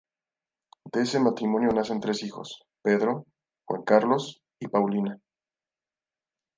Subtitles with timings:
[0.91, 3.27] De ese matrimonio nacen tres hijos: Pedro,
[3.65, 5.19] Juan Carlos y Paulina.